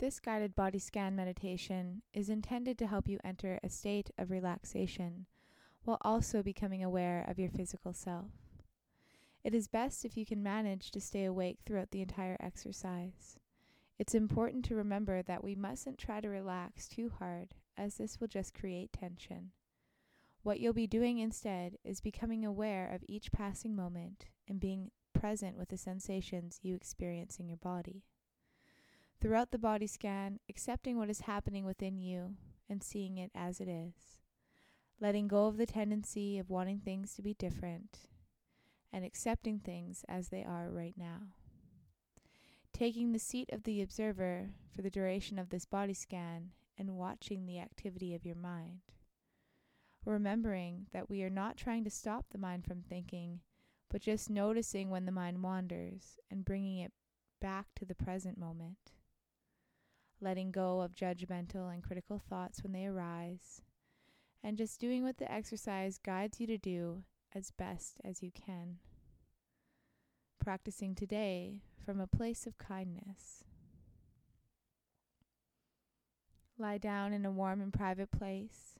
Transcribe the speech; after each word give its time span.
This 0.00 0.18
guided 0.18 0.54
body 0.54 0.78
scan 0.78 1.14
meditation 1.14 2.00
is 2.14 2.30
intended 2.30 2.78
to 2.78 2.86
help 2.86 3.06
you 3.06 3.18
enter 3.22 3.60
a 3.62 3.68
state 3.68 4.10
of 4.16 4.30
relaxation 4.30 5.26
while 5.84 5.98
also 6.00 6.42
becoming 6.42 6.82
aware 6.82 7.22
of 7.28 7.38
your 7.38 7.50
physical 7.50 7.92
self. 7.92 8.30
It 9.44 9.54
is 9.54 9.68
best 9.68 10.06
if 10.06 10.16
you 10.16 10.24
can 10.24 10.42
manage 10.42 10.90
to 10.92 11.02
stay 11.02 11.26
awake 11.26 11.58
throughout 11.66 11.90
the 11.90 12.00
entire 12.00 12.38
exercise. 12.40 13.38
It's 13.98 14.14
important 14.14 14.64
to 14.66 14.74
remember 14.74 15.20
that 15.20 15.44
we 15.44 15.54
mustn't 15.54 15.98
try 15.98 16.22
to 16.22 16.30
relax 16.30 16.88
too 16.88 17.12
hard, 17.18 17.50
as 17.76 17.96
this 17.96 18.18
will 18.18 18.28
just 18.28 18.54
create 18.54 18.94
tension. 18.94 19.50
What 20.42 20.60
you'll 20.60 20.72
be 20.72 20.86
doing 20.86 21.18
instead 21.18 21.76
is 21.84 22.00
becoming 22.00 22.46
aware 22.46 22.90
of 22.90 23.04
each 23.06 23.32
passing 23.32 23.76
moment 23.76 24.24
and 24.48 24.58
being 24.58 24.92
present 25.12 25.58
with 25.58 25.68
the 25.68 25.76
sensations 25.76 26.58
you 26.62 26.74
experience 26.74 27.38
in 27.38 27.48
your 27.48 27.58
body 27.58 28.02
throughout 29.20 29.50
the 29.50 29.58
body 29.58 29.86
scan, 29.86 30.40
accepting 30.48 30.96
what 30.96 31.10
is 31.10 31.22
happening 31.22 31.64
within 31.64 31.98
you 31.98 32.36
and 32.68 32.82
seeing 32.82 33.18
it 33.18 33.30
as 33.34 33.60
it 33.60 33.68
is, 33.68 34.18
letting 34.98 35.28
go 35.28 35.46
of 35.46 35.58
the 35.58 35.66
tendency 35.66 36.38
of 36.38 36.48
wanting 36.48 36.78
things 36.78 37.14
to 37.14 37.22
be 37.22 37.34
different, 37.34 37.98
and 38.92 39.04
accepting 39.04 39.58
things 39.58 40.04
as 40.08 40.28
they 40.28 40.44
are 40.44 40.70
right 40.70 40.94
now. 40.96 41.20
Taking 42.72 43.12
the 43.12 43.18
seat 43.18 43.50
of 43.52 43.64
the 43.64 43.82
observer 43.82 44.50
for 44.74 44.80
the 44.80 44.90
duration 44.90 45.38
of 45.38 45.50
this 45.50 45.66
body 45.66 45.94
scan 45.94 46.52
and 46.78 46.96
watching 46.96 47.44
the 47.44 47.58
activity 47.58 48.14
of 48.14 48.24
your 48.24 48.36
mind. 48.36 48.80
Remembering 50.06 50.86
that 50.92 51.10
we 51.10 51.22
are 51.22 51.30
not 51.30 51.58
trying 51.58 51.84
to 51.84 51.90
stop 51.90 52.24
the 52.30 52.38
mind 52.38 52.64
from 52.64 52.80
thinking, 52.80 53.40
but 53.90 54.00
just 54.00 54.30
noticing 54.30 54.88
when 54.88 55.04
the 55.04 55.12
mind 55.12 55.42
wanders 55.42 56.18
and 56.30 56.44
bringing 56.44 56.78
it 56.78 56.92
back 57.38 57.66
to 57.76 57.84
the 57.84 57.94
present 57.94 58.38
moment 58.38 58.92
letting 60.20 60.50
go 60.50 60.80
of 60.80 60.94
judgmental 60.94 61.72
and 61.72 61.82
critical 61.82 62.18
thoughts 62.18 62.62
when 62.62 62.72
they 62.72 62.86
arise, 62.86 63.62
and 64.42 64.56
just 64.58 64.80
doing 64.80 65.02
what 65.02 65.18
the 65.18 65.30
exercise 65.30 65.98
guides 65.98 66.40
you 66.40 66.46
to 66.46 66.58
do 66.58 67.04
as 67.34 67.50
best 67.50 68.00
as 68.04 68.22
you 68.22 68.30
can. 68.30 68.78
Practicing 70.38 70.94
today 70.94 71.62
from 71.84 72.00
a 72.00 72.06
place 72.06 72.46
of 72.46 72.58
kindness. 72.58 73.44
Lie 76.58 76.78
down 76.78 77.12
in 77.12 77.24
a 77.24 77.30
warm 77.30 77.60
and 77.60 77.72
private 77.72 78.10
place, 78.10 78.78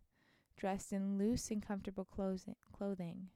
dressed 0.56 0.92
in 0.92 1.16
loose 1.16 1.50
and 1.50 1.66
comfortable 1.66 2.06
clothing, 2.06 3.28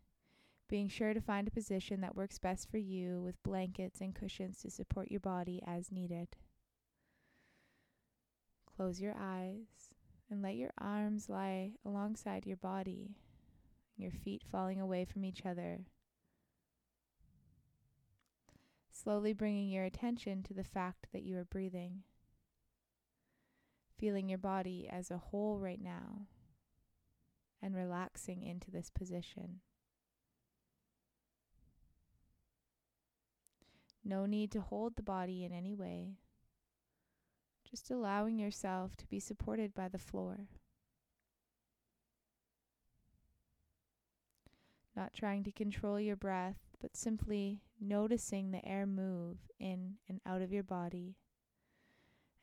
being 0.68 0.88
sure 0.88 1.14
to 1.14 1.20
find 1.20 1.48
a 1.48 1.50
position 1.50 2.00
that 2.02 2.16
works 2.16 2.38
best 2.38 2.70
for 2.70 2.78
you 2.78 3.22
with 3.22 3.42
blankets 3.42 4.00
and 4.00 4.14
cushions 4.14 4.60
to 4.60 4.70
support 4.70 5.10
your 5.10 5.20
body 5.20 5.62
as 5.66 5.90
needed. 5.90 6.28
Close 8.76 9.00
your 9.00 9.14
eyes 9.18 9.94
and 10.30 10.42
let 10.42 10.56
your 10.56 10.72
arms 10.78 11.28
lie 11.28 11.72
alongside 11.84 12.44
your 12.44 12.56
body, 12.56 13.14
your 13.96 14.10
feet 14.10 14.42
falling 14.50 14.80
away 14.80 15.04
from 15.04 15.24
each 15.24 15.46
other. 15.46 15.84
Slowly 18.90 19.32
bringing 19.32 19.68
your 19.68 19.84
attention 19.84 20.42
to 20.44 20.54
the 20.54 20.64
fact 20.64 21.06
that 21.12 21.22
you 21.22 21.36
are 21.38 21.44
breathing, 21.44 22.02
feeling 23.96 24.28
your 24.28 24.38
body 24.38 24.88
as 24.90 25.10
a 25.10 25.18
whole 25.18 25.60
right 25.60 25.80
now, 25.80 26.26
and 27.62 27.76
relaxing 27.76 28.42
into 28.42 28.72
this 28.72 28.90
position. 28.90 29.60
No 34.04 34.26
need 34.26 34.50
to 34.52 34.60
hold 34.60 34.96
the 34.96 35.02
body 35.02 35.44
in 35.44 35.52
any 35.52 35.74
way 35.74 36.18
just 37.74 37.90
allowing 37.90 38.38
yourself 38.38 38.96
to 38.96 39.04
be 39.08 39.18
supported 39.18 39.74
by 39.74 39.88
the 39.88 39.98
floor. 39.98 40.46
Not 44.94 45.12
trying 45.12 45.42
to 45.42 45.50
control 45.50 45.98
your 45.98 46.14
breath, 46.14 46.60
but 46.80 46.96
simply 46.96 47.62
noticing 47.80 48.52
the 48.52 48.64
air 48.64 48.86
move 48.86 49.38
in 49.58 49.94
and 50.08 50.20
out 50.24 50.40
of 50.40 50.52
your 50.52 50.62
body, 50.62 51.16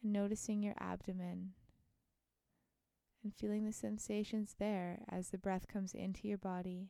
and 0.03 0.11
noticing 0.11 0.61
your 0.61 0.75
abdomen, 0.81 1.53
and 3.23 3.33
feeling 3.33 3.63
the 3.63 3.71
sensations 3.71 4.57
there 4.59 4.99
as 5.07 5.29
the 5.29 5.37
breath 5.37 5.65
comes 5.65 5.93
into 5.93 6.27
your 6.27 6.39
body 6.39 6.89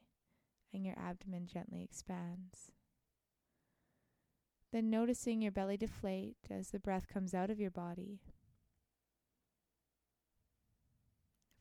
and 0.73 0.83
your 0.83 0.97
abdomen 0.97 1.45
gently 1.45 1.83
expands. 1.83 2.71
Then 4.71 4.89
noticing 4.89 5.41
your 5.41 5.51
belly 5.51 5.75
deflate 5.75 6.37
as 6.49 6.69
the 6.69 6.79
breath 6.79 7.07
comes 7.07 7.33
out 7.33 7.49
of 7.49 7.59
your 7.59 7.71
body. 7.71 8.21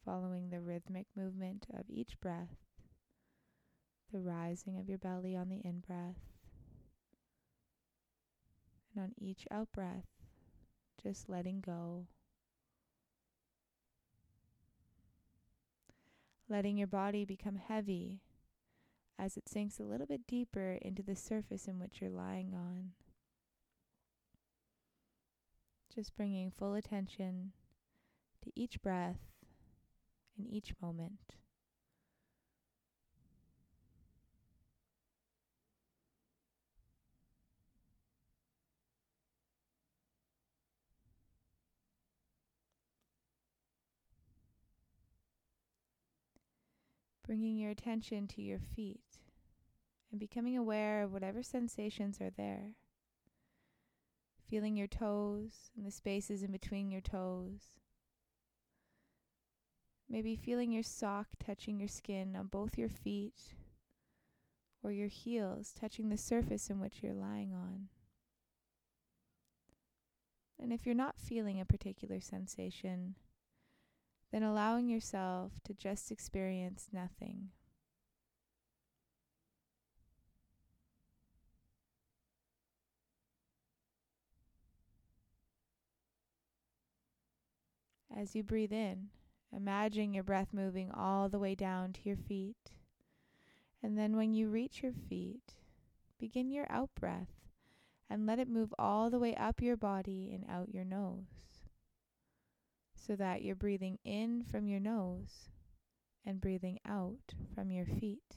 Following 0.04 0.50
the 0.50 0.60
rhythmic 0.60 1.06
movement 1.16 1.66
of 1.76 1.86
each 1.88 2.20
breath, 2.20 2.56
the 4.12 4.20
rising 4.20 4.78
of 4.78 4.88
your 4.88 4.98
belly 4.98 5.36
on 5.36 5.48
the 5.48 5.60
in 5.64 5.80
breath, 5.80 6.20
and 8.94 9.02
on 9.02 9.12
each 9.18 9.44
out 9.50 9.72
breath, 9.72 10.06
just 11.02 11.28
letting 11.28 11.60
go. 11.60 12.06
Letting 16.48 16.76
your 16.76 16.88
body 16.88 17.24
become 17.24 17.56
heavy 17.56 18.20
as 19.18 19.36
it 19.36 19.48
sinks 19.48 19.78
a 19.78 19.84
little 19.84 20.06
bit 20.06 20.26
deeper 20.26 20.78
into 20.80 21.02
the 21.02 21.14
surface 21.14 21.66
in 21.66 21.78
which 21.78 22.00
you're 22.00 22.10
lying 22.10 22.54
on. 22.54 22.92
Just 25.94 26.14
bringing 26.16 26.52
full 26.52 26.74
attention 26.74 27.52
to 28.44 28.52
each 28.54 28.80
breath 28.80 29.18
in 30.38 30.46
each 30.46 30.72
moment. 30.80 31.34
Bringing 47.26 47.58
your 47.58 47.70
attention 47.70 48.28
to 48.28 48.42
your 48.42 48.58
feet 48.60 49.00
and 50.10 50.20
becoming 50.20 50.56
aware 50.56 51.02
of 51.02 51.12
whatever 51.12 51.42
sensations 51.42 52.20
are 52.20 52.30
there 52.30 52.74
feeling 54.50 54.76
your 54.76 54.88
toes 54.88 55.70
and 55.76 55.86
the 55.86 55.92
spaces 55.92 56.42
in 56.42 56.50
between 56.50 56.90
your 56.90 57.00
toes. 57.00 57.70
Maybe 60.08 60.34
feeling 60.34 60.72
your 60.72 60.82
sock 60.82 61.28
touching 61.38 61.78
your 61.78 61.88
skin 61.88 62.34
on 62.34 62.48
both 62.48 62.76
your 62.76 62.88
feet 62.88 63.54
or 64.82 64.90
your 64.90 65.06
heels 65.06 65.72
touching 65.72 66.08
the 66.08 66.16
surface 66.16 66.68
in 66.68 66.80
which 66.80 66.98
you're 67.00 67.14
lying 67.14 67.54
on. 67.54 67.88
And 70.60 70.72
if 70.72 70.84
you're 70.84 70.96
not 70.96 71.20
feeling 71.20 71.60
a 71.60 71.64
particular 71.64 72.20
sensation, 72.20 73.14
then 74.32 74.42
allowing 74.42 74.88
yourself 74.88 75.52
to 75.64 75.74
just 75.74 76.10
experience 76.10 76.88
nothing. 76.92 77.50
As 88.14 88.34
you 88.34 88.42
breathe 88.42 88.72
in, 88.72 89.08
imagine 89.54 90.12
your 90.12 90.24
breath 90.24 90.48
moving 90.52 90.90
all 90.90 91.28
the 91.28 91.38
way 91.38 91.54
down 91.54 91.92
to 91.92 92.00
your 92.04 92.16
feet. 92.16 92.72
And 93.82 93.96
then 93.96 94.16
when 94.16 94.34
you 94.34 94.48
reach 94.48 94.82
your 94.82 94.92
feet, 94.92 95.54
begin 96.18 96.50
your 96.50 96.66
out 96.70 96.90
breath 96.94 97.30
and 98.10 98.26
let 98.26 98.38
it 98.38 98.48
move 98.48 98.74
all 98.78 99.08
the 99.08 99.18
way 99.18 99.34
up 99.36 99.62
your 99.62 99.76
body 99.76 100.30
and 100.34 100.44
out 100.50 100.74
your 100.74 100.84
nose. 100.84 101.60
So 102.94 103.16
that 103.16 103.42
you're 103.42 103.56
breathing 103.56 103.98
in 104.04 104.42
from 104.42 104.66
your 104.66 104.80
nose 104.80 105.48
and 106.26 106.40
breathing 106.40 106.78
out 106.86 107.34
from 107.54 107.70
your 107.70 107.86
feet. 107.86 108.36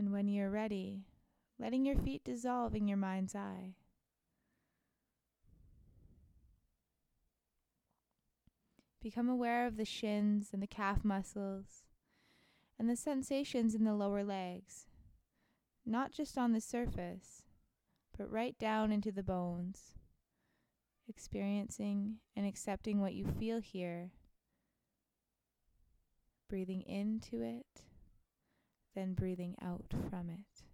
And 0.00 0.12
when 0.12 0.28
you're 0.28 0.48
ready, 0.48 1.04
letting 1.58 1.84
your 1.84 1.94
feet 1.94 2.24
dissolve 2.24 2.74
in 2.74 2.88
your 2.88 2.96
mind's 2.96 3.34
eye. 3.34 3.74
Become 9.02 9.28
aware 9.28 9.66
of 9.66 9.76
the 9.76 9.84
shins 9.84 10.48
and 10.54 10.62
the 10.62 10.66
calf 10.66 11.04
muscles 11.04 11.84
and 12.78 12.88
the 12.88 12.96
sensations 12.96 13.74
in 13.74 13.84
the 13.84 13.92
lower 13.92 14.24
legs, 14.24 14.86
not 15.84 16.12
just 16.12 16.38
on 16.38 16.54
the 16.54 16.62
surface, 16.62 17.42
but 18.16 18.32
right 18.32 18.58
down 18.58 18.90
into 18.90 19.12
the 19.12 19.22
bones, 19.22 19.96
experiencing 21.06 22.20
and 22.34 22.46
accepting 22.46 23.02
what 23.02 23.12
you 23.12 23.26
feel 23.38 23.60
here, 23.60 24.12
breathing 26.48 26.80
into 26.86 27.42
it 27.42 27.89
then 28.94 29.14
breathing 29.14 29.56
out 29.62 29.86
from 30.10 30.28
it. 30.30 30.64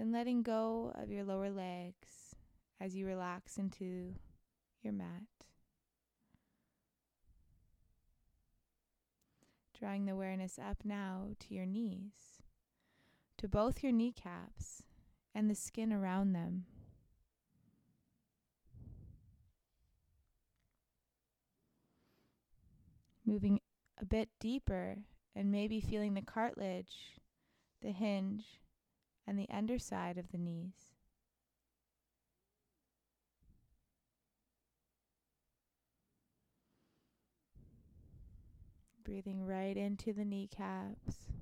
Then 0.00 0.12
letting 0.12 0.42
go 0.42 0.92
of 0.94 1.10
your 1.10 1.24
lower 1.24 1.50
legs 1.50 2.34
as 2.80 2.96
you 2.96 3.06
relax 3.06 3.58
into 3.58 4.14
your 4.82 4.94
mat. 4.94 5.24
Drawing 9.78 10.06
the 10.06 10.12
awareness 10.12 10.58
up 10.58 10.78
now 10.84 11.28
to 11.40 11.54
your 11.54 11.66
knees, 11.66 12.42
to 13.36 13.48
both 13.48 13.82
your 13.82 13.92
kneecaps 13.92 14.84
and 15.34 15.50
the 15.50 15.54
skin 15.54 15.92
around 15.92 16.32
them. 16.32 16.64
Moving 23.24 23.60
a 24.00 24.04
bit 24.04 24.28
deeper 24.40 24.96
and 25.36 25.52
maybe 25.52 25.80
feeling 25.80 26.14
the 26.14 26.22
cartilage, 26.22 27.20
the 27.80 27.92
hinge, 27.92 28.60
and 29.26 29.38
the 29.38 29.48
underside 29.52 30.18
of 30.18 30.32
the 30.32 30.38
knees. 30.38 30.94
Breathing 39.04 39.44
right 39.44 39.76
into 39.76 40.12
the 40.12 40.24
kneecaps 40.24 41.39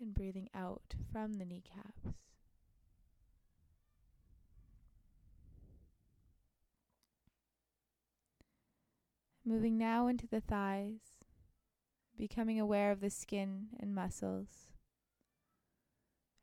and 0.00 0.14
breathing 0.14 0.48
out 0.54 0.94
from 1.12 1.34
the 1.34 1.44
kneecaps. 1.44 2.14
Moving 9.44 9.78
now 9.78 10.06
into 10.06 10.26
the 10.26 10.40
thighs, 10.40 11.00
becoming 12.16 12.60
aware 12.60 12.92
of 12.92 13.00
the 13.00 13.10
skin 13.10 13.68
and 13.78 13.94
muscles. 13.94 14.70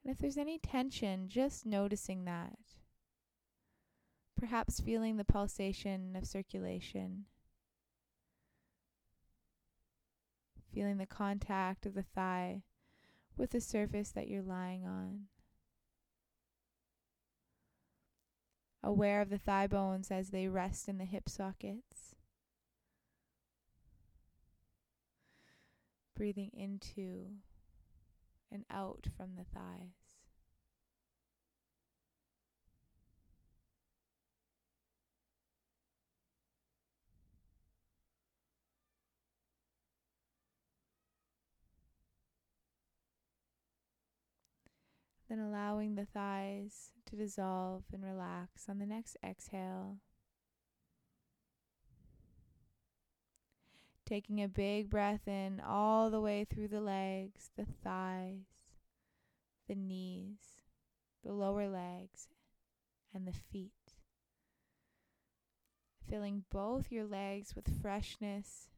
And 0.03 0.11
if 0.11 0.19
there's 0.19 0.37
any 0.37 0.57
tension, 0.57 1.27
just 1.27 1.65
noticing 1.65 2.25
that. 2.25 2.57
Perhaps 4.37 4.79
feeling 4.79 5.17
the 5.17 5.25
pulsation 5.25 6.15
of 6.15 6.25
circulation. 6.25 7.25
Feeling 10.73 10.97
the 10.97 11.05
contact 11.05 11.85
of 11.85 11.93
the 11.93 12.03
thigh 12.03 12.63
with 13.37 13.51
the 13.51 13.61
surface 13.61 14.09
that 14.11 14.27
you're 14.27 14.41
lying 14.41 14.85
on. 14.85 15.27
Aware 18.83 19.21
of 19.21 19.29
the 19.29 19.37
thigh 19.37 19.67
bones 19.67 20.11
as 20.11 20.29
they 20.29 20.47
rest 20.47 20.87
in 20.87 20.97
the 20.97 21.05
hip 21.05 21.27
sockets. 21.27 22.15
Breathing 26.15 26.51
into 26.53 27.37
and 28.51 28.63
out 28.71 29.07
from 29.15 29.35
the 29.35 29.43
thighs. 29.43 30.06
Then 45.29 45.39
allowing 45.39 45.95
the 45.95 46.05
thighs 46.05 46.91
to 47.07 47.15
dissolve 47.15 47.83
and 47.91 48.03
relax 48.03 48.69
on 48.69 48.79
the 48.79 48.85
next 48.85 49.17
exhale. 49.23 49.97
Taking 54.05 54.41
a 54.41 54.47
big 54.47 54.89
breath 54.89 55.27
in 55.27 55.59
all 55.59 56.09
the 56.09 56.21
way 56.21 56.45
through 56.45 56.69
the 56.69 56.79
legs, 56.79 57.49
the 57.57 57.65
thighs, 57.83 58.45
the 59.67 59.75
knees, 59.75 60.61
the 61.25 61.33
lower 61.33 61.67
legs, 61.67 62.29
and 63.13 63.27
the 63.27 63.33
feet. 63.33 63.71
Filling 66.09 66.45
both 66.49 66.89
your 66.89 67.05
legs 67.05 67.53
with 67.53 67.81
freshness 67.81 68.69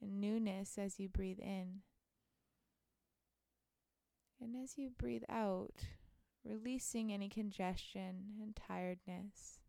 and 0.00 0.20
newness 0.20 0.78
as 0.78 1.00
you 1.00 1.08
breathe 1.08 1.40
in. 1.40 1.80
And 4.40 4.54
as 4.62 4.78
you 4.78 4.90
breathe 4.90 5.24
out, 5.28 5.84
releasing 6.44 7.12
any 7.12 7.28
congestion 7.28 8.36
and 8.40 8.54
tiredness. 8.54 9.60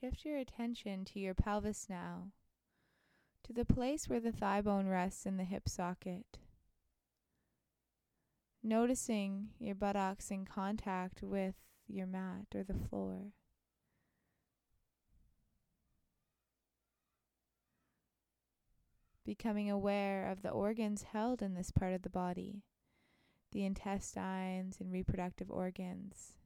Shift 0.00 0.24
your 0.24 0.38
attention 0.38 1.04
to 1.06 1.20
your 1.20 1.34
pelvis 1.34 1.86
now, 1.90 2.28
to 3.44 3.52
the 3.52 3.66
place 3.66 4.08
where 4.08 4.20
the 4.20 4.32
thigh 4.32 4.62
bone 4.62 4.86
rests 4.86 5.26
in 5.26 5.36
the 5.36 5.44
hip 5.44 5.68
socket. 5.68 6.38
Noticing 8.62 9.48
your 9.58 9.74
buttocks 9.74 10.30
in 10.30 10.46
contact 10.46 11.22
with 11.22 11.56
your 11.86 12.06
mat 12.06 12.46
or 12.54 12.62
the 12.62 12.78
floor. 12.88 13.32
Becoming 19.26 19.70
aware 19.70 20.30
of 20.30 20.40
the 20.40 20.50
organs 20.50 21.02
held 21.12 21.42
in 21.42 21.52
this 21.52 21.70
part 21.70 21.92
of 21.92 22.00
the 22.00 22.08
body, 22.08 22.62
the 23.52 23.66
intestines 23.66 24.80
and 24.80 24.90
reproductive 24.90 25.50
organs 25.50 26.39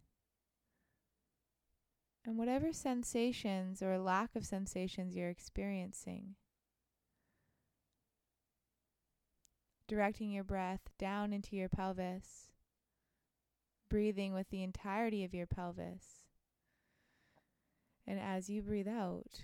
and 2.26 2.38
whatever 2.38 2.72
sensations 2.72 3.82
or 3.82 3.98
lack 3.98 4.34
of 4.34 4.46
sensations 4.46 5.14
you're 5.14 5.28
experiencing. 5.28 6.36
Directing 9.86 10.30
your 10.30 10.44
breath 10.44 10.88
down 10.98 11.32
into 11.32 11.56
your 11.56 11.68
pelvis, 11.68 12.48
breathing 13.90 14.32
with 14.32 14.48
the 14.48 14.62
entirety 14.62 15.24
of 15.24 15.34
your 15.34 15.46
pelvis. 15.46 16.24
And 18.06 18.18
as 18.18 18.48
you 18.48 18.62
breathe 18.62 18.88
out, 18.88 19.42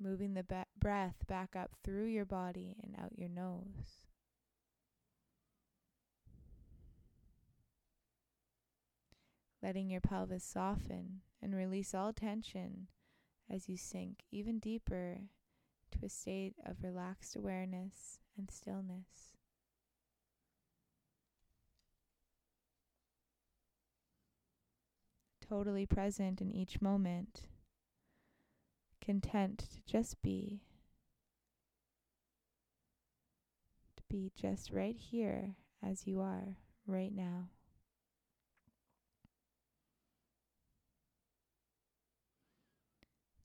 moving 0.00 0.34
the 0.34 0.42
be- 0.42 0.64
breath 0.78 1.24
back 1.28 1.54
up 1.54 1.70
through 1.84 2.06
your 2.06 2.24
body 2.24 2.76
and 2.82 2.94
out 3.00 3.16
your 3.16 3.28
nose. 3.28 4.04
Letting 9.62 9.88
your 9.88 10.00
pelvis 10.00 10.44
soften 10.44 11.20
and 11.44 11.54
release 11.54 11.94
all 11.94 12.12
tension 12.12 12.88
as 13.52 13.68
you 13.68 13.76
sink 13.76 14.24
even 14.32 14.58
deeper 14.58 15.18
to 15.92 16.06
a 16.06 16.08
state 16.08 16.54
of 16.64 16.82
relaxed 16.82 17.36
awareness 17.36 18.18
and 18.38 18.50
stillness. 18.50 19.36
Totally 25.46 25.84
present 25.84 26.40
in 26.40 26.50
each 26.50 26.80
moment, 26.80 27.42
content 29.02 29.58
to 29.58 29.82
just 29.84 30.20
be, 30.22 30.62
to 33.98 34.02
be 34.08 34.32
just 34.34 34.70
right 34.70 34.96
here 34.96 35.56
as 35.86 36.06
you 36.06 36.22
are 36.22 36.56
right 36.86 37.14
now. 37.14 37.50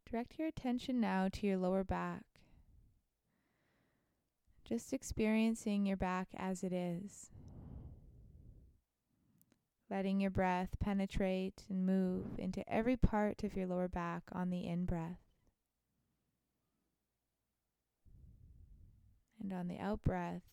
Direct 0.09 0.39
your 0.39 0.47
attention 0.47 0.99
now 0.99 1.29
to 1.33 1.45
your 1.45 1.57
lower 1.57 1.83
back. 1.83 2.23
Just 4.63 4.91
experiencing 4.91 5.85
your 5.85 5.97
back 5.97 6.29
as 6.35 6.63
it 6.63 6.73
is. 6.73 7.29
Letting 9.87 10.19
your 10.19 10.31
breath 10.31 10.69
penetrate 10.79 11.63
and 11.69 11.85
move 11.85 12.25
into 12.39 12.67
every 12.71 12.97
part 12.97 13.43
of 13.43 13.55
your 13.55 13.67
lower 13.67 13.87
back 13.87 14.23
on 14.31 14.49
the 14.49 14.65
in 14.65 14.85
breath. 14.85 15.19
And 19.39 19.53
on 19.53 19.67
the 19.67 19.79
out 19.79 20.03
breath, 20.03 20.43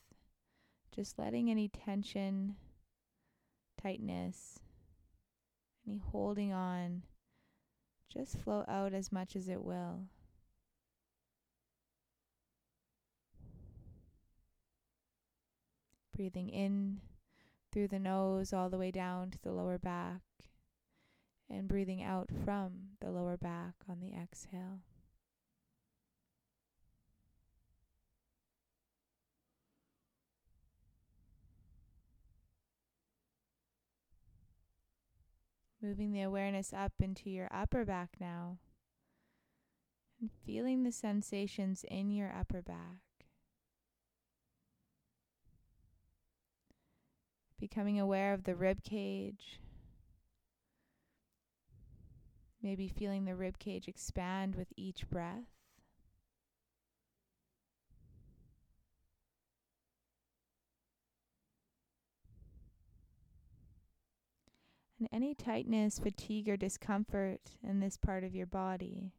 just 0.95 1.19
letting 1.19 1.51
any 1.51 1.69
tension, 1.69 2.57
tightness, 3.83 4.59
any 5.87 6.01
holding 6.13 6.53
on 6.53 7.03
just 8.13 8.39
flow 8.39 8.65
out 8.69 8.95
as 8.95 9.13
much 9.13 9.37
as 9.37 9.49
it 9.49 9.63
will. 9.63 10.05
Breathing 16.15 16.49
in 16.49 17.01
through 17.73 17.89
the 17.89 17.99
nose 17.99 18.53
all 18.53 18.71
the 18.71 18.79
way 18.79 18.91
down 18.91 19.31
to 19.31 19.39
the 19.43 19.53
lower 19.53 19.77
back, 19.77 20.23
and 21.51 21.69
breathing 21.69 22.03
out 22.03 22.31
from 22.45 22.73
the 23.01 23.11
lower 23.11 23.37
back 23.37 23.75
on 23.89 24.01
the 24.01 24.15
exhale. 24.15 24.81
Moving 35.87 36.11
the 36.11 36.23
awareness 36.23 36.73
up 36.73 36.95
into 36.99 37.31
your 37.31 37.49
upper 37.53 37.85
back 37.85 38.17
now 38.19 38.59
and 40.21 40.33
feeling 40.45 40.83
the 40.83 40.91
sensations 40.91 41.85
in 41.87 42.11
your 42.11 42.35
upper 42.37 42.61
back. 42.61 43.29
Becoming 47.61 48.01
aware 48.01 48.35
of 48.35 48.43
the 48.43 48.57
rib 48.57 48.83
cage. 48.83 49.61
Maybe 52.61 52.89
feeling 52.89 53.25
the 53.25 53.37
rib 53.37 53.61
cage 53.61 53.87
expand 53.87 54.57
with 54.57 54.73
each 54.77 55.09
breath. 55.09 55.56
And 64.99 65.09
any 65.13 65.35
tightness, 65.35 65.99
fatigue, 65.99 66.49
or 66.49 66.57
discomfort 66.57 67.41
in 67.63 67.81
this 67.81 67.97
part 67.97 68.25
of 68.25 68.35
your 68.35 68.47
body. 68.47 69.13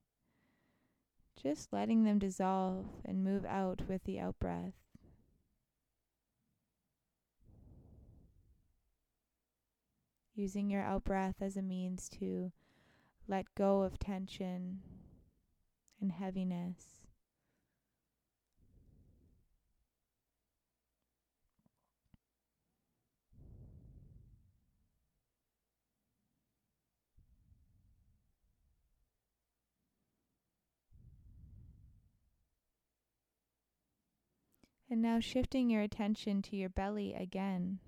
Just 1.41 1.71
letting 1.71 2.03
them 2.03 2.17
dissolve 2.17 2.87
and 3.05 3.23
move 3.23 3.45
out 3.45 3.83
with 3.87 4.03
the 4.05 4.19
out 4.19 4.39
breath. 4.39 4.73
Using 10.35 10.69
your 10.69 10.83
out 10.83 11.03
breath 11.03 11.35
as 11.41 11.57
a 11.57 11.61
means 11.61 12.09
to 12.19 12.51
let 13.27 13.53
go 13.55 13.81
of 13.81 13.99
tension 13.99 14.79
and 15.99 16.11
heaviness. 16.11 17.06
And 34.89 35.01
now 35.01 35.19
shifting 35.19 35.69
your 35.69 35.81
attention 35.81 36.41
to 36.43 36.55
your 36.55 36.69
belly 36.69 37.13
again 37.13 37.79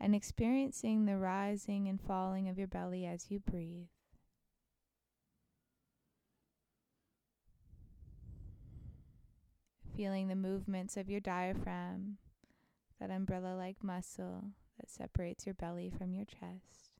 and 0.00 0.14
experiencing 0.14 1.06
the 1.06 1.16
rising 1.16 1.88
and 1.88 2.00
falling 2.00 2.48
of 2.48 2.58
your 2.58 2.66
belly 2.66 3.06
as 3.06 3.30
you 3.30 3.38
breathe. 3.38 3.86
Feeling 9.96 10.26
the 10.26 10.34
movements 10.34 10.96
of 10.96 11.08
your 11.08 11.20
diaphragm, 11.20 12.18
that 13.00 13.10
umbrella 13.10 13.54
like 13.54 13.84
muscle 13.84 14.46
that 14.80 14.90
separates 14.90 15.46
your 15.46 15.54
belly 15.54 15.88
from 15.96 16.12
your 16.12 16.24
chest. 16.24 16.90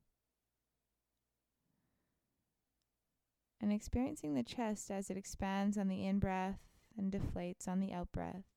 And 3.61 3.73
experiencing 3.73 4.35
the 4.35 4.45
chest 4.45 4.93
as 4.93 5.11
it 5.11 5.17
expands 5.17 5.77
on 5.77 5.89
the 5.89 6.07
in 6.07 6.21
breath 6.21 6.61
and 6.97 7.11
deflates 7.11 7.67
on 7.67 7.81
the 7.81 7.93
out 7.93 8.13
breath. 8.13 8.54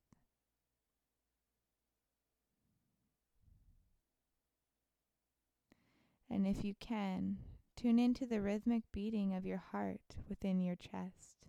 And 6.30 6.46
if 6.46 6.62
you 6.64 6.74
can, 6.78 7.38
tune 7.76 7.98
into 7.98 8.26
the 8.26 8.40
rhythmic 8.40 8.82
beating 8.92 9.34
of 9.34 9.46
your 9.46 9.62
heart 9.72 10.16
within 10.28 10.60
your 10.60 10.76
chest. 10.76 11.46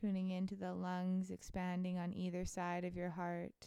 Tuning 0.00 0.30
into 0.30 0.54
the 0.54 0.72
lungs 0.72 1.30
expanding 1.30 1.98
on 1.98 2.14
either 2.14 2.46
side 2.46 2.84
of 2.84 2.96
your 2.96 3.10
heart. 3.10 3.66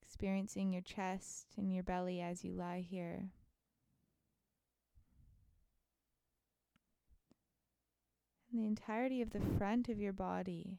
Experiencing 0.00 0.72
your 0.72 0.80
chest 0.80 1.48
and 1.58 1.74
your 1.74 1.82
belly 1.82 2.20
as 2.22 2.44
you 2.44 2.54
lie 2.54 2.86
here. 2.88 3.30
The 8.54 8.66
entirety 8.66 9.20
of 9.20 9.30
the 9.30 9.40
front 9.58 9.88
of 9.88 9.98
your 10.00 10.12
body. 10.12 10.78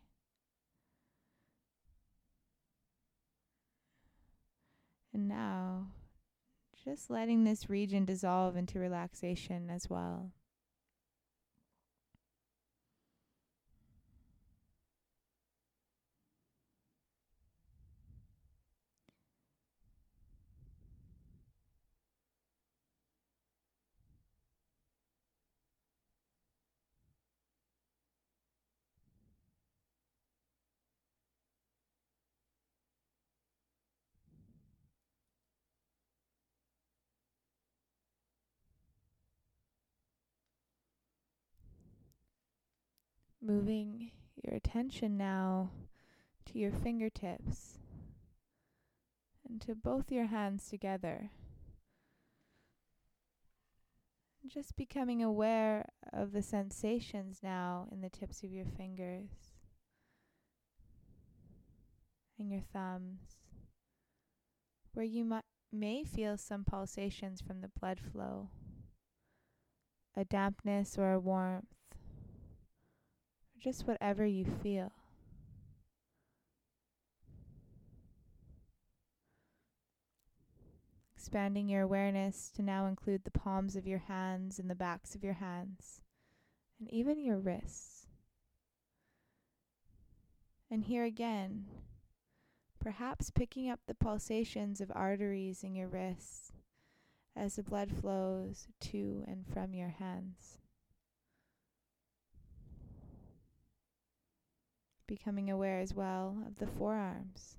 And 5.14 5.28
now, 5.28 5.88
just 6.84 7.10
letting 7.10 7.44
this 7.44 7.70
region 7.70 8.06
dissolve 8.06 8.56
into 8.56 8.80
relaxation 8.80 9.70
as 9.70 9.90
well. 9.90 10.32
Moving 43.46 44.10
your 44.44 44.56
attention 44.56 45.18
now 45.18 45.70
to 46.48 46.58
your 46.58 46.72
fingertips 46.72 47.78
and 49.48 49.62
to 49.62 49.76
both 49.76 50.12
your 50.12 50.26
hands 50.26 50.68
together. 50.68 51.30
Just 54.48 54.76
becoming 54.76 55.22
aware 55.22 55.90
of 56.12 56.32
the 56.32 56.42
sensations 56.42 57.42
now 57.44 57.88
in 57.92 58.02
the 58.02 58.10
tips 58.10 58.42
of 58.42 58.52
your 58.52 58.66
fingers 58.66 59.30
and 62.40 62.50
your 62.50 62.64
thumbs, 62.74 63.38
where 64.94 65.06
you 65.06 65.24
might, 65.24 65.46
may 65.72 66.04
feel 66.04 66.36
some 66.36 66.64
pulsations 66.64 67.42
from 67.42 67.62
the 67.62 67.72
blood 67.80 68.00
flow, 68.00 68.50
a 70.18 70.26
dampness 70.26 70.98
or 70.98 71.12
a 71.12 71.20
warmth 71.20 71.75
just 73.66 73.88
whatever 73.88 74.24
you 74.24 74.46
feel. 74.62 74.92
Expanding 81.18 81.68
your 81.68 81.82
awareness 81.82 82.52
to 82.56 82.62
now 82.62 82.86
include 82.86 83.24
the 83.24 83.32
palms 83.32 83.76
of 83.76 83.88
your 83.88 84.04
hands 84.08 84.60
and 84.60 84.70
the 84.70 84.76
backs 84.76 85.16
of 85.16 85.24
your 85.24 85.34
hands, 85.34 86.02
and 86.80 86.88
even 86.94 87.20
your 87.20 87.40
wrists. 87.40 88.06
And 90.70 90.84
here 90.84 91.04
again, 91.04 91.66
perhaps 92.80 93.32
picking 93.32 93.68
up 93.68 93.80
the 93.88 93.96
pulsations 93.96 94.80
of 94.80 94.92
arteries 94.94 95.64
in 95.64 95.74
your 95.74 95.88
wrists 95.88 96.52
as 97.36 97.56
the 97.56 97.64
blood 97.64 97.92
flows 97.92 98.68
to 98.82 99.24
and 99.26 99.44
from 99.52 99.74
your 99.74 99.96
hands. 99.98 100.60
Becoming 105.08 105.50
aware 105.50 105.80
as 105.80 105.94
well 105.94 106.38
of 106.48 106.58
the 106.58 106.68
forearms 106.68 107.58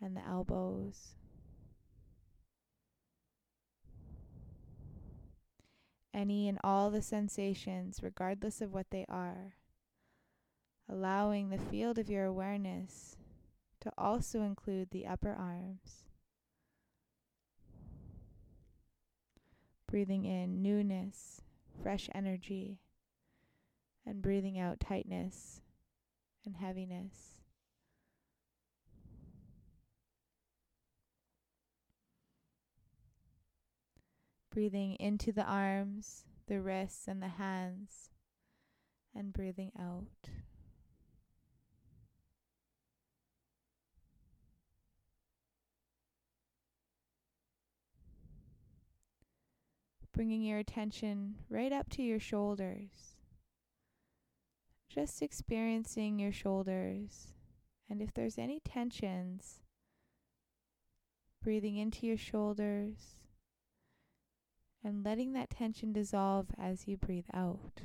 and 0.00 0.16
the 0.16 0.26
elbows. 0.26 1.14
Any 6.14 6.48
and 6.48 6.58
all 6.62 6.90
the 6.90 7.00
sensations, 7.00 8.00
regardless 8.02 8.60
of 8.60 8.72
what 8.72 8.90
they 8.90 9.06
are, 9.08 9.54
allowing 10.88 11.48
the 11.48 11.58
field 11.58 11.98
of 11.98 12.10
your 12.10 12.26
awareness 12.26 13.16
to 13.80 13.90
also 13.96 14.42
include 14.42 14.90
the 14.90 15.06
upper 15.06 15.32
arms. 15.32 16.04
Breathing 19.88 20.24
in 20.24 20.62
newness, 20.62 21.40
fresh 21.82 22.08
energy, 22.14 22.80
and 24.06 24.20
breathing 24.20 24.58
out 24.58 24.80
tightness 24.80 25.61
and 26.44 26.56
heaviness. 26.56 27.40
Breathing 34.50 34.96
into 35.00 35.32
the 35.32 35.44
arms, 35.44 36.24
the 36.46 36.60
wrists, 36.60 37.08
and 37.08 37.22
the 37.22 37.28
hands, 37.28 38.10
and 39.14 39.32
breathing 39.32 39.72
out. 39.80 40.28
Bringing 50.12 50.42
your 50.42 50.58
attention 50.58 51.36
right 51.48 51.72
up 51.72 51.88
to 51.90 52.02
your 52.02 52.20
shoulders. 52.20 53.11
Just 54.94 55.22
experiencing 55.22 56.18
your 56.18 56.32
shoulders. 56.32 57.28
And 57.88 58.02
if 58.02 58.12
there's 58.12 58.36
any 58.36 58.60
tensions, 58.60 59.60
breathing 61.42 61.76
into 61.76 62.06
your 62.06 62.18
shoulders 62.18 63.16
and 64.84 65.02
letting 65.02 65.32
that 65.32 65.48
tension 65.48 65.94
dissolve 65.94 66.48
as 66.58 66.86
you 66.86 66.98
breathe 66.98 67.24
out. 67.32 67.80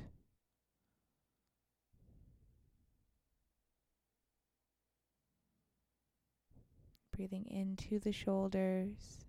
Breathing 7.15 7.45
into 7.49 7.99
the 7.99 8.11
shoulders 8.11 9.23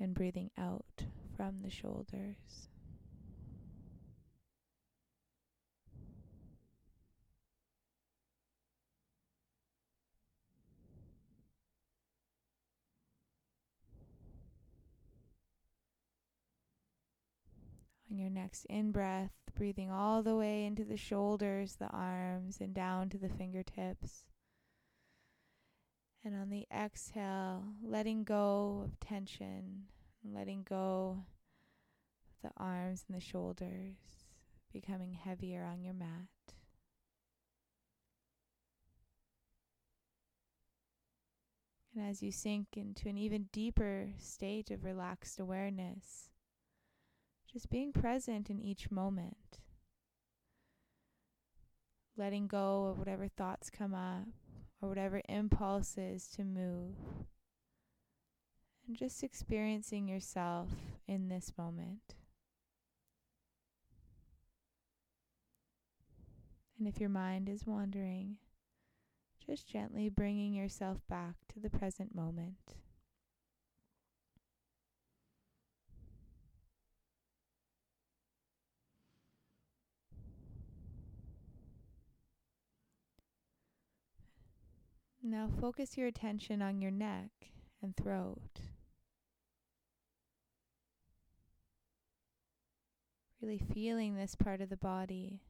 and 0.00 0.14
breathing 0.14 0.50
out 0.56 1.04
from 1.36 1.60
the 1.62 1.70
shoulders. 1.70 2.70
On 18.10 18.18
your 18.18 18.30
next 18.30 18.64
in 18.66 18.92
breath, 18.92 19.32
breathing 19.54 19.90
all 19.90 20.22
the 20.22 20.36
way 20.36 20.64
into 20.64 20.84
the 20.84 20.96
shoulders, 20.96 21.76
the 21.76 21.88
arms, 21.88 22.58
and 22.60 22.74
down 22.74 23.08
to 23.10 23.18
the 23.18 23.28
fingertips. 23.28 24.24
And 26.24 26.34
on 26.34 26.50
the 26.50 26.66
exhale, 26.74 27.64
letting 27.82 28.24
go 28.24 28.82
of 28.84 29.00
tension, 29.00 29.84
letting 30.24 30.62
go 30.62 31.24
of 32.26 32.50
the 32.50 32.62
arms 32.62 33.04
and 33.08 33.16
the 33.16 33.24
shoulders, 33.24 33.96
becoming 34.72 35.12
heavier 35.12 35.64
on 35.64 35.82
your 35.82 35.94
mat. 35.94 36.28
And 41.94 42.08
as 42.08 42.22
you 42.22 42.32
sink 42.32 42.68
into 42.76 43.08
an 43.08 43.16
even 43.16 43.48
deeper 43.52 44.08
state 44.18 44.70
of 44.70 44.84
relaxed 44.84 45.38
awareness, 45.38 46.30
just 47.54 47.70
being 47.70 47.92
present 47.92 48.50
in 48.50 48.60
each 48.60 48.90
moment. 48.90 49.60
Letting 52.16 52.48
go 52.48 52.86
of 52.86 52.98
whatever 52.98 53.28
thoughts 53.28 53.70
come 53.70 53.94
up 53.94 54.26
or 54.82 54.88
whatever 54.88 55.22
impulses 55.28 56.26
to 56.34 56.42
move. 56.42 56.96
And 58.88 58.96
just 58.96 59.22
experiencing 59.22 60.08
yourself 60.08 60.68
in 61.06 61.28
this 61.28 61.52
moment. 61.56 62.16
And 66.76 66.88
if 66.88 66.98
your 66.98 67.08
mind 67.08 67.48
is 67.48 67.64
wandering, 67.64 68.38
just 69.46 69.68
gently 69.68 70.08
bringing 70.08 70.54
yourself 70.54 70.98
back 71.08 71.36
to 71.52 71.60
the 71.60 71.70
present 71.70 72.16
moment. 72.16 72.74
Now 85.26 85.48
focus 85.58 85.96
your 85.96 86.06
attention 86.06 86.60
on 86.60 86.82
your 86.82 86.90
neck 86.90 87.30
and 87.82 87.96
throat. 87.96 88.60
Really 93.40 93.58
feeling 93.72 94.16
this 94.16 94.34
part 94.34 94.60
of 94.60 94.68
the 94.68 94.76
body. 94.76 95.40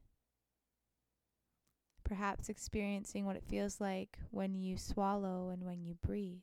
Perhaps 2.05 2.47
experiencing 2.47 3.25
what 3.25 3.35
it 3.35 3.43
feels 3.49 3.81
like 3.81 4.17
when 4.31 4.55
you 4.55 4.77
swallow 4.77 5.49
and 5.49 5.65
when 5.65 5.83
you 5.83 5.95
breathe. 5.95 6.39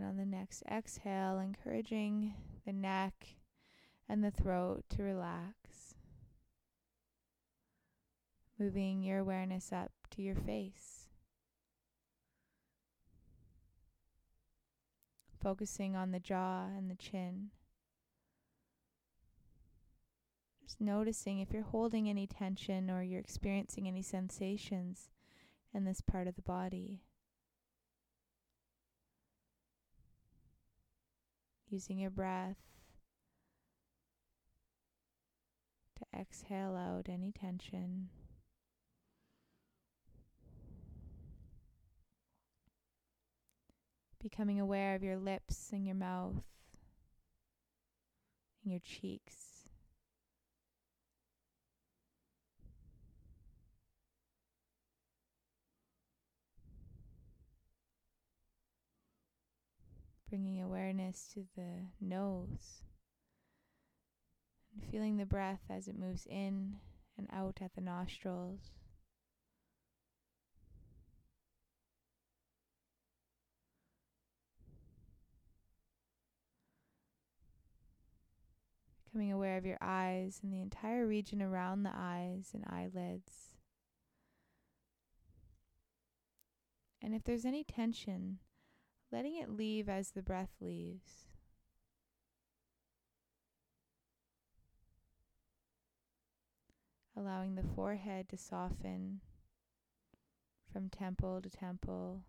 And 0.00 0.08
on 0.08 0.16
the 0.16 0.24
next 0.24 0.62
exhale, 0.70 1.38
encouraging 1.38 2.32
the 2.64 2.72
neck 2.72 3.36
and 4.08 4.24
the 4.24 4.30
throat 4.30 4.84
to 4.96 5.02
relax. 5.02 5.94
Moving 8.58 9.02
your 9.02 9.18
awareness 9.18 9.74
up 9.74 9.90
to 10.12 10.22
your 10.22 10.36
face. 10.36 11.08
Focusing 15.38 15.94
on 15.94 16.12
the 16.12 16.18
jaw 16.18 16.68
and 16.74 16.90
the 16.90 16.94
chin. 16.94 17.50
Just 20.62 20.80
noticing 20.80 21.40
if 21.40 21.52
you're 21.52 21.62
holding 21.62 22.08
any 22.08 22.26
tension 22.26 22.90
or 22.90 23.02
you're 23.02 23.20
experiencing 23.20 23.86
any 23.86 24.00
sensations 24.00 25.10
in 25.74 25.84
this 25.84 26.00
part 26.00 26.26
of 26.26 26.36
the 26.36 26.42
body. 26.42 27.02
Using 31.70 31.98
your 31.98 32.10
breath 32.10 32.56
to 35.96 36.18
exhale 36.18 36.76
out 36.76 37.08
any 37.08 37.32
tension. 37.32 38.08
Becoming 44.22 44.60
aware 44.60 44.94
of 44.94 45.02
your 45.02 45.16
lips 45.16 45.70
and 45.72 45.86
your 45.86 45.94
mouth 45.94 46.42
and 48.62 48.72
your 48.72 48.80
cheeks. 48.80 49.49
Bringing 60.30 60.62
awareness 60.62 61.28
to 61.34 61.44
the 61.56 61.88
nose 62.00 62.84
and 64.72 64.88
feeling 64.88 65.16
the 65.16 65.26
breath 65.26 65.62
as 65.68 65.88
it 65.88 65.98
moves 65.98 66.24
in 66.26 66.76
and 67.18 67.26
out 67.32 67.58
at 67.60 67.74
the 67.74 67.80
nostrils. 67.80 68.70
Becoming 79.04 79.32
aware 79.32 79.56
of 79.56 79.66
your 79.66 79.78
eyes 79.80 80.38
and 80.44 80.52
the 80.52 80.60
entire 80.60 81.04
region 81.04 81.42
around 81.42 81.82
the 81.82 81.90
eyes 81.92 82.52
and 82.54 82.64
eyelids. 82.68 83.56
And 87.02 87.12
if 87.16 87.24
there's 87.24 87.44
any 87.44 87.64
tension, 87.64 88.38
letting 89.12 89.36
it 89.36 89.50
leave 89.50 89.88
as 89.88 90.10
the 90.10 90.22
breath 90.22 90.54
leaves. 90.60 91.26
Allowing 97.16 97.54
the 97.54 97.64
forehead 97.74 98.28
to 98.28 98.36
soften 98.36 99.20
from 100.72 100.88
temple 100.88 101.40
to 101.42 101.50
temple. 101.50 102.22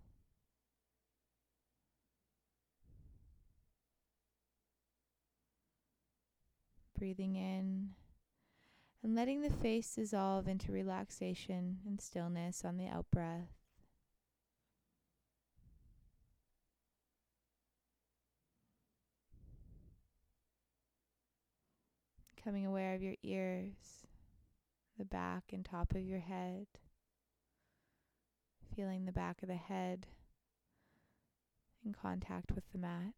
Breathing 6.97 7.35
in 7.35 7.91
and 9.03 9.15
letting 9.15 9.41
the 9.41 9.49
face 9.49 9.95
dissolve 9.95 10.47
into 10.47 10.71
relaxation 10.71 11.79
and 11.87 11.99
stillness 11.99 12.63
on 12.63 12.77
the 12.77 12.87
out 12.87 13.09
becoming 22.41 22.65
aware 22.65 22.95
of 22.95 23.03
your 23.03 23.15
ears, 23.23 24.07
the 24.97 25.05
back 25.05 25.43
and 25.53 25.63
top 25.63 25.93
of 25.93 26.01
your 26.01 26.19
head, 26.19 26.65
feeling 28.75 29.05
the 29.05 29.11
back 29.11 29.43
of 29.43 29.47
the 29.47 29.55
head 29.55 30.07
in 31.85 31.93
contact 31.93 32.51
with 32.51 32.63
the 32.71 32.79
mat. 32.79 33.13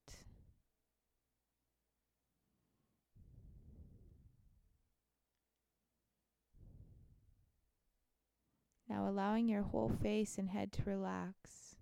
Now 8.90 9.08
allowing 9.08 9.48
your 9.48 9.64
whole 9.64 9.92
face 10.02 10.38
and 10.38 10.50
head 10.50 10.74
to 10.74 10.84
relax. 10.84 11.78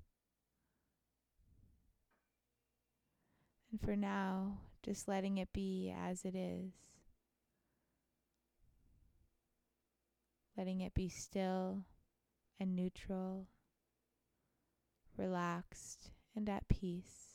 And 3.72 3.82
for 3.82 3.96
now, 3.96 4.58
just 4.84 5.08
letting 5.08 5.38
it 5.38 5.52
be 5.54 5.94
as 5.98 6.24
it 6.24 6.36
is. 6.36 6.91
Letting 10.58 10.82
it 10.82 10.94
be 10.94 11.10
still 11.10 11.86
and 12.60 12.76
neutral, 12.76 13.48
relaxed 15.18 16.12
and 16.36 16.48
at 16.50 16.68
peace. 16.68 17.32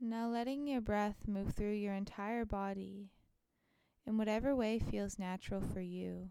Now 0.00 0.28
letting 0.28 0.66
your 0.66 0.82
breath 0.82 1.26
move 1.26 1.54
through 1.54 1.72
your 1.72 1.94
entire 1.94 2.44
body 2.44 3.10
in 4.06 4.18
whatever 4.18 4.54
way 4.54 4.78
feels 4.78 5.18
natural 5.18 5.62
for 5.62 5.80
you. 5.80 6.30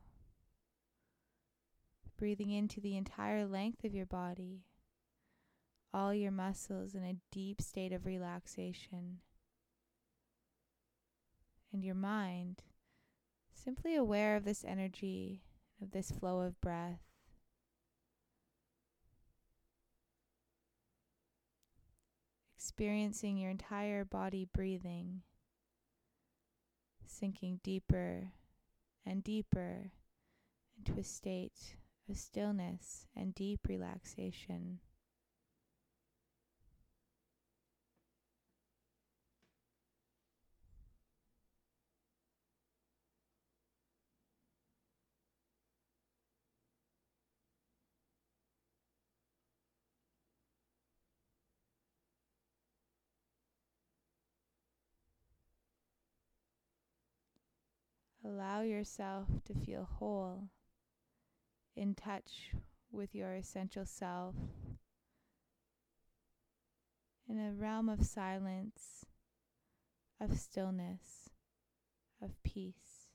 Breathing 2.17 2.51
into 2.51 2.79
the 2.79 2.95
entire 2.95 3.45
length 3.45 3.83
of 3.83 3.93
your 3.93 4.05
body, 4.05 4.63
all 5.93 6.13
your 6.13 6.31
muscles 6.31 6.95
in 6.95 7.03
a 7.03 7.17
deep 7.31 7.61
state 7.61 7.91
of 7.91 8.05
relaxation. 8.05 9.19
And 11.71 11.83
your 11.83 11.95
mind 11.95 12.61
simply 13.53 13.95
aware 13.95 14.35
of 14.35 14.45
this 14.45 14.63
energy, 14.63 15.43
of 15.81 15.91
this 15.91 16.11
flow 16.11 16.41
of 16.41 16.59
breath. 16.61 17.01
experiencing 22.63 23.37
your 23.37 23.51
entire 23.51 24.05
body 24.05 24.47
breathing, 24.51 25.21
sinking 27.05 27.59
deeper 27.61 28.31
and 29.05 29.23
deeper 29.23 29.91
into 30.77 30.97
a 30.97 31.03
state 31.03 31.75
of 32.09 32.17
stillness 32.17 33.07
and 33.15 33.33
deep 33.35 33.67
relaxation. 33.67 34.79
Allow 58.25 58.61
yourself 58.61 59.27
to 59.45 59.53
feel 59.53 59.83
whole, 59.99 60.49
in 61.75 61.95
touch 61.95 62.51
with 62.91 63.15
your 63.15 63.33
essential 63.33 63.85
self, 63.85 64.35
in 67.27 67.39
a 67.39 67.53
realm 67.53 67.89
of 67.89 68.05
silence, 68.05 69.05
of 70.19 70.37
stillness, 70.37 71.29
of 72.21 72.41
peace. 72.43 73.07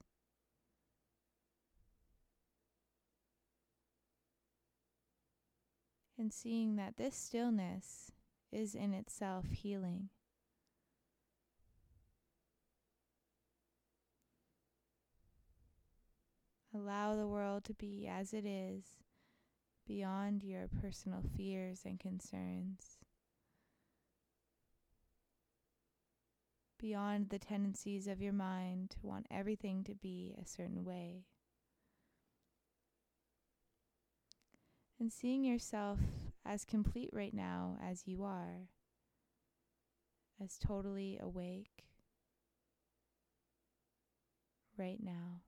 And 6.19 6.33
seeing 6.33 6.75
that 6.77 6.97
this 6.97 7.15
stillness 7.15 8.11
is 8.51 8.75
in 8.75 8.93
itself 8.93 9.47
healing. 9.53 10.09
Allow 16.79 17.17
the 17.17 17.27
world 17.27 17.65
to 17.65 17.75
be 17.75 18.07
as 18.09 18.33
it 18.33 18.47
is, 18.47 18.85
beyond 19.87 20.45
your 20.45 20.69
personal 20.81 21.23
fears 21.37 21.81
and 21.85 21.99
concerns, 21.99 22.99
beyond 26.79 27.31
the 27.31 27.39
tendencies 27.39 28.07
of 28.07 28.23
your 28.23 28.33
mind 28.33 28.91
to 28.91 28.99
want 29.03 29.27
everything 29.29 29.83
to 29.85 29.95
be 29.95 30.37
a 30.41 30.47
certain 30.47 30.85
way. 30.85 31.25
And 35.01 35.13
seeing 35.13 35.43
yourself 35.43 35.99
as 36.45 36.65
complete 36.65 37.11
right 37.13 37.35
now 37.35 37.77
as 37.85 38.07
you 38.07 38.23
are, 38.23 38.69
as 40.43 40.59
totally 40.59 41.19
awake 41.21 41.87
right 44.77 45.03
now. 45.03 45.41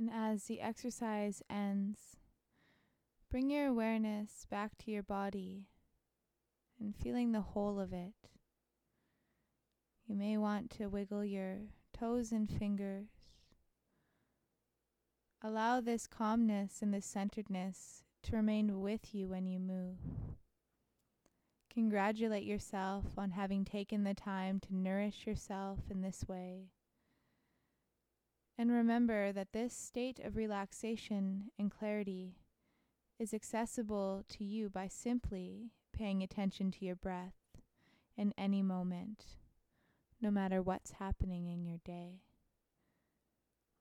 And 0.00 0.08
as 0.10 0.44
the 0.44 0.62
exercise 0.62 1.42
ends, 1.50 2.16
bring 3.30 3.50
your 3.50 3.66
awareness 3.66 4.46
back 4.50 4.78
to 4.78 4.90
your 4.90 5.02
body 5.02 5.66
and 6.80 6.96
feeling 6.96 7.32
the 7.32 7.42
whole 7.42 7.78
of 7.78 7.92
it. 7.92 8.14
You 10.06 10.16
may 10.16 10.38
want 10.38 10.70
to 10.70 10.86
wiggle 10.86 11.22
your 11.22 11.58
toes 11.92 12.32
and 12.32 12.50
fingers. 12.50 13.08
Allow 15.42 15.82
this 15.82 16.06
calmness 16.06 16.80
and 16.80 16.94
this 16.94 17.04
centeredness 17.04 18.02
to 18.22 18.36
remain 18.36 18.80
with 18.80 19.14
you 19.14 19.28
when 19.28 19.44
you 19.44 19.58
move. 19.58 19.98
Congratulate 21.74 22.44
yourself 22.44 23.04
on 23.18 23.32
having 23.32 23.66
taken 23.66 24.04
the 24.04 24.14
time 24.14 24.60
to 24.60 24.74
nourish 24.74 25.26
yourself 25.26 25.80
in 25.90 26.00
this 26.00 26.24
way. 26.26 26.70
And 28.60 28.70
remember 28.70 29.32
that 29.32 29.54
this 29.54 29.72
state 29.72 30.20
of 30.22 30.36
relaxation 30.36 31.44
and 31.58 31.70
clarity 31.70 32.34
is 33.18 33.32
accessible 33.32 34.22
to 34.28 34.44
you 34.44 34.68
by 34.68 34.86
simply 34.86 35.70
paying 35.96 36.22
attention 36.22 36.70
to 36.72 36.84
your 36.84 36.94
breath 36.94 37.56
in 38.18 38.34
any 38.36 38.60
moment, 38.60 39.24
no 40.20 40.30
matter 40.30 40.60
what's 40.60 40.90
happening 40.90 41.46
in 41.46 41.64
your 41.64 41.78
day. 41.86 42.20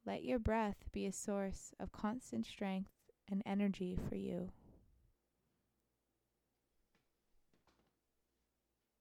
Let 0.05 0.23
your 0.23 0.39
breath 0.39 0.85
be 0.93 1.05
a 1.05 1.11
source 1.11 1.73
of 1.77 1.91
constant 1.91 2.45
strength 2.45 2.91
and 3.29 3.43
energy 3.45 3.97
for 4.07 4.15
you. 4.15 4.47